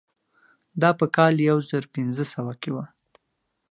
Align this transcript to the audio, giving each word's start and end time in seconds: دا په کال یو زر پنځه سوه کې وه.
دا 0.81 0.89
په 0.99 1.05
کال 1.15 1.33
یو 1.49 1.57
زر 1.69 1.83
پنځه 1.95 2.23
سوه 2.33 2.53
کې 2.61 2.69
وه. 2.75 2.85